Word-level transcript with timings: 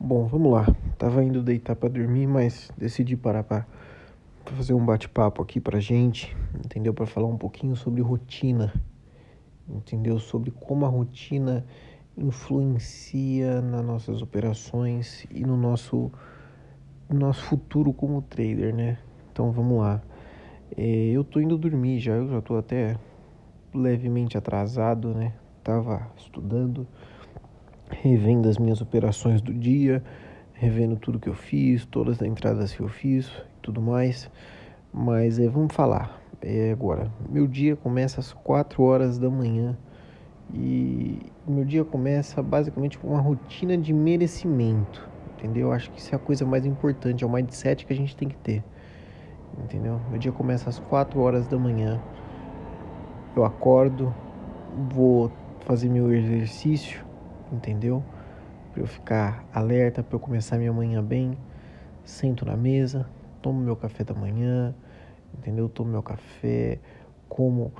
Bom, 0.00 0.28
vamos 0.28 0.52
lá. 0.52 0.64
Tava 0.96 1.24
indo 1.24 1.42
deitar 1.42 1.74
para 1.74 1.88
dormir, 1.88 2.28
mas 2.28 2.70
decidi 2.78 3.16
parar 3.16 3.42
para 3.42 3.66
fazer 4.44 4.72
um 4.72 4.86
bate-papo 4.86 5.42
aqui 5.42 5.58
pra 5.58 5.80
gente, 5.80 6.36
entendeu? 6.64 6.94
Para 6.94 7.04
falar 7.04 7.26
um 7.26 7.36
pouquinho 7.36 7.74
sobre 7.74 8.00
rotina, 8.00 8.72
entendeu? 9.68 10.20
Sobre 10.20 10.52
como 10.52 10.86
a 10.86 10.88
rotina 10.88 11.66
influencia 12.16 13.60
nas 13.60 13.84
nossas 13.84 14.22
operações 14.22 15.26
e 15.32 15.44
no 15.44 15.56
nosso 15.56 16.12
no 17.08 17.18
nosso 17.18 17.42
futuro 17.42 17.92
como 17.92 18.22
trader, 18.22 18.72
né? 18.72 18.98
Então 19.32 19.50
vamos 19.50 19.80
lá. 19.80 20.00
É, 20.76 21.08
eu 21.10 21.24
tô 21.24 21.40
indo 21.40 21.58
dormir 21.58 21.98
já, 21.98 22.12
eu 22.12 22.28
já 22.28 22.40
tô 22.40 22.56
até 22.56 22.96
levemente 23.74 24.38
atrasado, 24.38 25.12
né? 25.12 25.34
Tava 25.64 26.08
estudando 26.16 26.86
revendo 28.02 28.48
as 28.48 28.58
minhas 28.58 28.80
operações 28.80 29.40
do 29.40 29.52
dia, 29.52 30.02
revendo 30.54 30.96
tudo 30.96 31.18
que 31.18 31.28
eu 31.28 31.34
fiz, 31.34 31.84
todas 31.84 32.20
as 32.20 32.28
entradas 32.28 32.72
que 32.72 32.80
eu 32.80 32.88
fiz 32.88 33.26
e 33.26 33.60
tudo 33.62 33.80
mais. 33.80 34.30
Mas 34.92 35.38
é, 35.38 35.48
vamos 35.48 35.74
falar 35.74 36.20
é, 36.40 36.70
agora. 36.70 37.10
Meu 37.28 37.46
dia 37.46 37.76
começa 37.76 38.20
às 38.20 38.32
4 38.32 38.82
horas 38.82 39.18
da 39.18 39.28
manhã 39.28 39.76
e 40.54 41.18
meu 41.46 41.64
dia 41.64 41.84
começa 41.84 42.42
basicamente 42.42 42.98
com 42.98 43.08
uma 43.08 43.20
rotina 43.20 43.76
de 43.76 43.92
merecimento, 43.92 45.08
entendeu? 45.36 45.72
Acho 45.72 45.90
que 45.90 45.98
isso 45.98 46.14
é 46.14 46.16
a 46.16 46.18
coisa 46.18 46.44
mais 46.46 46.64
importante, 46.64 47.24
é 47.24 47.26
o 47.26 47.30
mindset 47.30 47.84
que 47.84 47.92
a 47.92 47.96
gente 47.96 48.16
tem 48.16 48.28
que 48.28 48.36
ter, 48.36 48.64
entendeu? 49.62 50.00
Meu 50.08 50.18
dia 50.18 50.32
começa 50.32 50.70
às 50.70 50.78
4 50.78 51.20
horas 51.20 51.46
da 51.46 51.58
manhã, 51.58 52.00
eu 53.36 53.44
acordo, 53.44 54.14
vou 54.90 55.30
fazer 55.60 55.90
meu 55.90 56.12
exercício, 56.14 57.07
entendeu? 57.52 58.02
Para 58.72 58.82
eu 58.82 58.86
ficar 58.86 59.48
alerta, 59.52 60.02
para 60.02 60.16
eu 60.16 60.20
começar 60.20 60.58
minha 60.58 60.72
manhã 60.72 61.02
bem. 61.02 61.36
Sento 62.04 62.44
na 62.44 62.56
mesa, 62.56 63.08
tomo 63.42 63.60
meu 63.60 63.76
café 63.76 64.04
da 64.04 64.14
manhã, 64.14 64.74
entendeu? 65.36 65.68
Tomo 65.68 65.90
meu 65.90 66.02
café, 66.02 66.78
como 67.28 67.72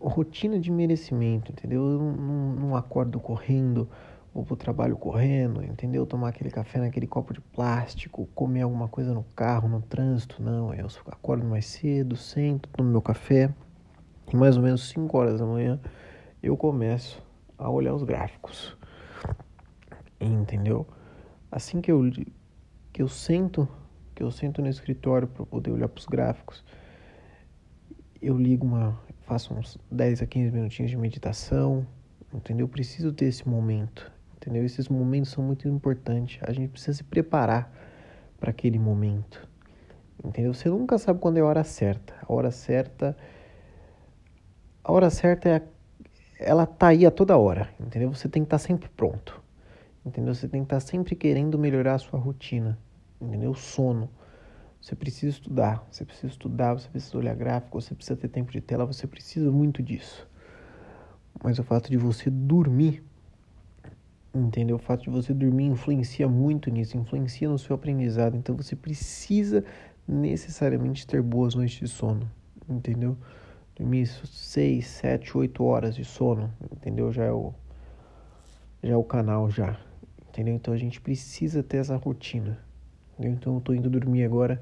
rotina 0.00 0.58
de 0.58 0.70
merecimento, 0.70 1.52
entendeu? 1.52 1.82
Eu 1.88 1.98
não, 1.98 2.52
não, 2.52 2.76
acordo 2.76 3.18
correndo, 3.20 3.88
vou 4.34 4.44
pro 4.44 4.56
trabalho 4.56 4.96
correndo, 4.96 5.62
entendeu? 5.62 6.04
Tomar 6.04 6.28
aquele 6.28 6.50
café 6.50 6.80
naquele 6.80 7.06
copo 7.06 7.32
de 7.32 7.40
plástico, 7.40 8.28
comer 8.34 8.62
alguma 8.62 8.88
coisa 8.88 9.14
no 9.14 9.24
carro, 9.36 9.68
no 9.68 9.80
trânsito, 9.80 10.42
não. 10.42 10.74
Eu 10.74 10.88
acordo 11.06 11.46
mais 11.46 11.66
cedo, 11.66 12.16
sento, 12.16 12.68
tomo 12.70 12.90
meu 12.90 13.02
café. 13.02 13.54
E 14.32 14.36
mais 14.36 14.56
ou 14.56 14.62
menos 14.62 14.88
5 14.88 15.16
horas 15.16 15.38
da 15.38 15.46
manhã 15.46 15.78
eu 16.42 16.56
começo 16.56 17.22
a 17.56 17.70
olhar 17.70 17.94
os 17.94 18.02
gráficos 18.02 18.76
entendeu? 20.32 20.86
Assim 21.50 21.80
que 21.80 21.90
eu 21.90 22.02
que 22.92 23.02
eu 23.02 23.08
sento, 23.08 23.68
que 24.14 24.22
eu 24.22 24.30
sento 24.30 24.62
no 24.62 24.68
escritório 24.68 25.26
para 25.26 25.44
poder 25.44 25.72
olhar 25.72 25.88
para 25.88 25.98
os 25.98 26.06
gráficos, 26.06 26.64
eu 28.22 28.38
ligo 28.38 28.64
uma, 28.64 29.00
faço 29.22 29.52
uns 29.52 29.76
10 29.90 30.22
a 30.22 30.26
15 30.26 30.52
minutinhos 30.52 30.90
de 30.90 30.96
meditação, 30.96 31.86
entendeu? 32.32 32.64
Eu 32.64 32.68
preciso 32.68 33.12
ter 33.12 33.26
esse 33.26 33.48
momento, 33.48 34.10
entendeu? 34.36 34.64
Esses 34.64 34.88
momentos 34.88 35.30
são 35.30 35.42
muito 35.42 35.68
importantes. 35.68 36.38
A 36.42 36.52
gente 36.52 36.70
precisa 36.70 36.98
se 36.98 37.04
preparar 37.04 37.72
para 38.38 38.50
aquele 38.50 38.78
momento. 38.78 39.46
Entendeu? 40.24 40.54
Você 40.54 40.68
nunca 40.68 40.96
sabe 40.96 41.18
quando 41.18 41.38
é 41.38 41.40
a 41.40 41.44
hora 41.44 41.64
certa. 41.64 42.14
A 42.22 42.32
hora 42.32 42.50
certa 42.50 43.16
a 44.84 44.92
hora 44.92 45.08
certa 45.08 45.48
é 45.48 45.62
ela 46.38 46.66
tá 46.66 46.88
aí 46.88 47.06
a 47.06 47.10
toda 47.10 47.38
hora, 47.38 47.70
entendeu? 47.80 48.12
Você 48.12 48.28
tem 48.28 48.42
que 48.42 48.46
estar 48.46 48.58
tá 48.58 48.64
sempre 48.64 48.88
pronto. 48.90 49.42
Entendeu? 50.04 50.34
Você 50.34 50.48
tem 50.48 50.60
que 50.60 50.66
estar 50.66 50.80
sempre 50.80 51.14
querendo 51.14 51.58
melhorar 51.58 51.94
a 51.94 51.98
sua 51.98 52.18
rotina. 52.18 52.78
Entendeu? 53.20 53.52
O 53.52 53.54
sono. 53.54 54.10
Você 54.84 54.94
precisa 54.94 55.30
estudar, 55.30 55.86
você 55.90 56.04
precisa 56.04 56.26
estudar, 56.26 56.74
você 56.74 56.86
precisa 56.86 57.16
olhar 57.16 57.34
gráfico, 57.34 57.80
você 57.80 57.94
precisa 57.94 58.14
ter 58.16 58.28
tempo 58.28 58.52
de 58.52 58.60
tela, 58.60 58.84
você 58.84 59.06
precisa 59.06 59.50
muito 59.50 59.82
disso. 59.82 60.28
Mas 61.42 61.58
o 61.58 61.64
fato 61.64 61.90
de 61.90 61.96
você 61.96 62.28
dormir, 62.28 63.02
entendeu? 64.34 64.76
O 64.76 64.78
fato 64.78 65.04
de 65.04 65.08
você 65.08 65.32
dormir 65.32 65.64
influencia 65.64 66.28
muito 66.28 66.70
nisso, 66.70 66.98
influencia 66.98 67.48
no 67.48 67.58
seu 67.58 67.74
aprendizado. 67.74 68.36
Então 68.36 68.54
você 68.54 68.76
precisa 68.76 69.64
necessariamente 70.06 71.06
ter 71.06 71.22
boas 71.22 71.54
noites 71.54 71.78
de 71.78 71.88
sono, 71.88 72.30
entendeu? 72.68 73.16
Dormir 73.74 74.06
6, 74.06 74.86
7, 74.86 75.38
8 75.38 75.64
horas 75.64 75.94
de 75.96 76.04
sono, 76.04 76.52
entendeu? 76.70 77.10
Já 77.10 77.24
é 77.24 77.32
o 77.32 77.54
já 78.82 78.92
é 78.92 78.96
o 78.96 79.02
canal 79.02 79.50
já 79.50 79.80
entendeu? 80.34 80.54
Então 80.56 80.74
a 80.74 80.76
gente 80.76 81.00
precisa 81.00 81.62
ter 81.62 81.76
essa 81.76 81.96
rotina, 81.96 82.58
entendeu? 83.12 83.32
Então 83.32 83.54
eu 83.54 83.60
tô 83.60 83.72
indo 83.72 83.88
dormir 83.88 84.24
agora, 84.24 84.60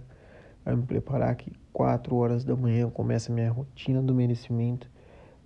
vai 0.62 0.76
me 0.76 0.82
preparar 0.82 1.34
que 1.34 1.50
4 1.72 2.14
horas 2.14 2.44
da 2.44 2.54
manhã 2.54 2.90
começa 2.90 3.32
a 3.32 3.34
minha 3.34 3.50
rotina 3.50 4.02
do 4.02 4.14
merecimento, 4.14 4.90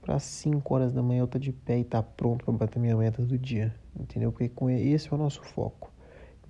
para 0.03 0.19
5 0.19 0.75
horas 0.75 0.93
da 0.93 1.01
manhã 1.01 1.21
eu 1.21 1.29
tá 1.29 1.39
de 1.39 1.53
pé 1.53 1.79
e 1.79 1.85
tá 1.85 2.03
pronto 2.03 2.45
para 2.45 2.55
bater 2.55 2.81
minha 2.81 2.97
meta 2.97 3.25
do 3.25 3.39
dia, 3.39 3.73
entendeu? 3.99 4.33
Porque 4.33 4.49
com 4.49 4.69
esse 4.69 5.09
é 5.09 5.15
o 5.15 5.19
nosso 5.19 5.43
foco, 5.45 5.93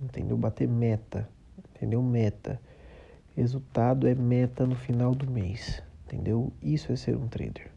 entendeu? 0.01 0.35
Bater 0.37 0.67
meta, 0.67 1.29
entendeu? 1.75 2.01
Meta. 2.01 2.59
Resultado 3.35 4.07
é 4.07 4.15
meta 4.15 4.65
no 4.65 4.75
final 4.75 5.13
do 5.13 5.29
mês, 5.29 5.83
entendeu? 6.05 6.51
Isso 6.63 6.91
é 6.91 6.95
ser 6.95 7.15
um 7.15 7.27
trader. 7.27 7.76